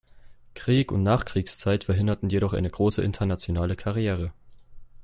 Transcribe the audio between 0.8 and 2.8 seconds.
und Nachkriegszeit verhinderten jedoch eine